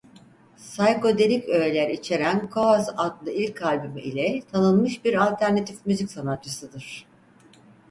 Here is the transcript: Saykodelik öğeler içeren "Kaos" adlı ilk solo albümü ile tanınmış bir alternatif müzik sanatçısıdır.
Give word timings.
Saykodelik 0.57 1.49
öğeler 1.49 1.89
içeren 1.89 2.49
"Kaos" 2.49 2.87
adlı 2.97 3.31
ilk 3.31 3.59
solo 3.59 3.67
albümü 3.69 4.01
ile 4.01 4.41
tanınmış 4.51 5.05
bir 5.05 5.25
alternatif 5.25 5.85
müzik 5.85 6.11
sanatçısıdır. 6.11 7.05